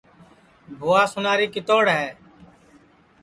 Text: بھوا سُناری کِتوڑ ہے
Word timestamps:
بھوا 0.79 1.01
سُناری 1.13 1.47
کِتوڑ 1.53 1.85
ہے 1.97 2.05